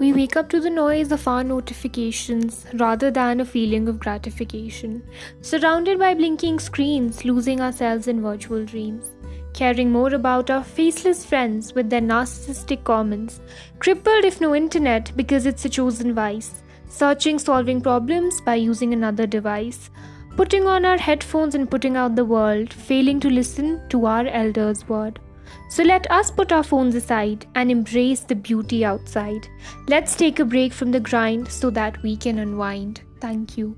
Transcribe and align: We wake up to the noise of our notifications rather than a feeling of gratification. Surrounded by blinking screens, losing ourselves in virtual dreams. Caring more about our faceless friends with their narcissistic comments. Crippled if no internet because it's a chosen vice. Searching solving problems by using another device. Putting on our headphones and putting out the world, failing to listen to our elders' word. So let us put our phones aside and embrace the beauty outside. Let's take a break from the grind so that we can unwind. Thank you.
We 0.00 0.12
wake 0.12 0.34
up 0.36 0.48
to 0.48 0.58
the 0.58 0.70
noise 0.70 1.12
of 1.12 1.28
our 1.28 1.44
notifications 1.44 2.66
rather 2.74 3.12
than 3.12 3.38
a 3.38 3.44
feeling 3.44 3.86
of 3.86 4.00
gratification. 4.00 5.04
Surrounded 5.40 6.00
by 6.00 6.14
blinking 6.14 6.58
screens, 6.58 7.24
losing 7.24 7.60
ourselves 7.60 8.08
in 8.08 8.20
virtual 8.20 8.64
dreams. 8.64 9.12
Caring 9.52 9.92
more 9.92 10.12
about 10.12 10.50
our 10.50 10.64
faceless 10.64 11.24
friends 11.24 11.74
with 11.74 11.90
their 11.90 12.00
narcissistic 12.00 12.82
comments. 12.82 13.40
Crippled 13.78 14.24
if 14.24 14.40
no 14.40 14.52
internet 14.56 15.12
because 15.14 15.46
it's 15.46 15.64
a 15.64 15.68
chosen 15.68 16.12
vice. 16.12 16.64
Searching 16.88 17.38
solving 17.38 17.80
problems 17.80 18.40
by 18.40 18.56
using 18.56 18.92
another 18.92 19.28
device. 19.28 19.90
Putting 20.36 20.66
on 20.66 20.84
our 20.84 20.98
headphones 20.98 21.54
and 21.54 21.70
putting 21.70 21.96
out 21.96 22.16
the 22.16 22.24
world, 22.24 22.72
failing 22.72 23.20
to 23.20 23.30
listen 23.30 23.80
to 23.90 24.06
our 24.06 24.26
elders' 24.26 24.88
word. 24.88 25.20
So 25.68 25.82
let 25.82 26.10
us 26.10 26.30
put 26.30 26.52
our 26.52 26.62
phones 26.62 26.94
aside 26.94 27.46
and 27.54 27.70
embrace 27.70 28.20
the 28.20 28.34
beauty 28.34 28.84
outside. 28.84 29.48
Let's 29.88 30.16
take 30.16 30.38
a 30.38 30.44
break 30.44 30.72
from 30.72 30.92
the 30.92 31.00
grind 31.00 31.48
so 31.48 31.70
that 31.70 32.02
we 32.02 32.16
can 32.16 32.38
unwind. 32.38 33.02
Thank 33.20 33.58
you. 33.58 33.76